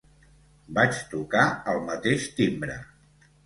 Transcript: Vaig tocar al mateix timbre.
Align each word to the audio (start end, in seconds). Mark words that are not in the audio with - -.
Vaig 0.77 0.95
tocar 1.11 1.45
al 1.75 1.85
mateix 1.93 2.29
timbre. 2.41 2.83